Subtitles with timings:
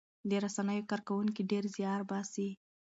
[0.29, 2.49] د رسنیو کارکوونکي ډېر زیار باسي.